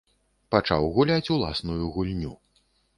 [0.55, 2.37] Пачаў гуляць уласную гульню.